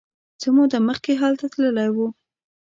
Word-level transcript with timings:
څه 0.41 0.47
موده 0.55 0.79
مخکې 0.89 1.11
هلته 1.21 1.45
تللی 1.53 1.89
و. 1.95 1.97